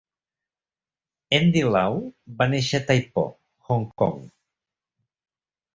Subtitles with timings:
[1.39, 1.99] Andy Lau
[2.41, 3.27] va néixer a Tai Po,
[3.69, 4.21] Hong Kong.